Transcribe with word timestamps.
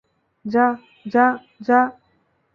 যা, 0.45 0.65
যা, 1.05 1.25
যা! 1.67 1.79